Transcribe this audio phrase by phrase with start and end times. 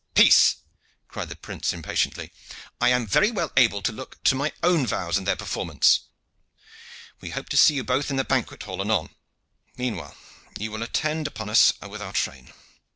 [0.15, 0.55] peace!"
[1.07, 2.31] cried the prince impatiently.
[2.81, 5.99] "I am very well able to look to my own vows and their performance.
[7.19, 9.13] We hope to see you both in the banquet hall anon.
[9.77, 10.17] Meanwhile
[10.57, 12.51] you will attend upon us with our train."